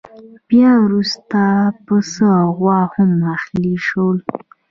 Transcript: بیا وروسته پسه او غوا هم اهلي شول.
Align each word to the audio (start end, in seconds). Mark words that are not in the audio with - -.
بیا 0.49 0.71
وروسته 0.85 1.41
پسه 1.85 2.27
او 2.41 2.49
غوا 2.57 2.79
هم 2.95 3.11
اهلي 3.35 3.75
شول. 3.87 4.17